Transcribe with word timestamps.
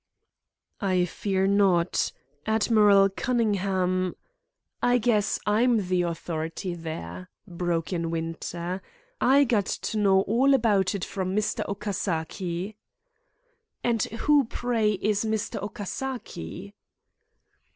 "I 0.79 1.05
fear 1.05 1.45
not. 1.45 2.11
Admiral 2.47 3.07
Cunningham" 3.09 4.15
"I 4.81 4.97
guess 4.97 5.39
I'm 5.45 5.77
the 5.89 6.01
authority 6.01 6.73
there," 6.73 7.29
broke 7.47 7.93
in 7.93 8.09
Winter. 8.09 8.81
"I 9.21 9.43
got 9.43 9.67
to 9.67 9.99
know 9.99 10.21
all 10.21 10.55
about 10.55 10.95
it 10.95 11.05
from 11.05 11.35
Mr. 11.35 11.63
Okasaki." 11.69 12.77
"And 13.83 14.01
who, 14.01 14.45
pray, 14.45 14.93
is 14.93 15.23
Mr. 15.23 15.61
Okasaki?" 15.61 16.73